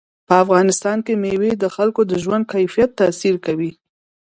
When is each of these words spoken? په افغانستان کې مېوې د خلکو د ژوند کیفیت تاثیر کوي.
په 0.27 0.33
افغانستان 0.43 0.97
کې 1.05 1.13
مېوې 1.23 1.51
د 1.57 1.65
خلکو 1.75 2.01
د 2.07 2.13
ژوند 2.23 2.43
کیفیت 2.53 2.89
تاثیر 3.01 3.35
کوي. 3.45 3.71